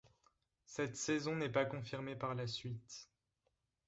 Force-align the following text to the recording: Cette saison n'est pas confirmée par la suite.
Cette 0.65 0.95
saison 0.97 1.35
n'est 1.35 1.51
pas 1.51 1.63
confirmée 1.65 2.15
par 2.15 2.33
la 2.33 2.47
suite. 2.47 3.07